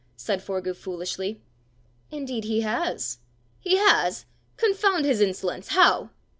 said 0.15 0.41
Forgue 0.41 0.75
foolishly. 0.75 1.43
"Indeed 2.09 2.45
he 2.45 2.61
has!" 2.61 3.19
"He 3.59 3.77
has! 3.77 4.25
Confound 4.57 5.05
his 5.05 5.21
insolence! 5.21 5.67
How?" 5.67 6.09